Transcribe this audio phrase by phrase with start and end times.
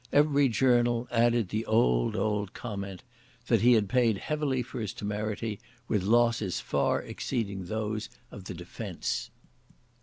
[0.11, 6.01] Every journal added the old old comment—that he had paid heavily for his temerity, with
[6.01, 9.29] losses far exceeding those of the defence.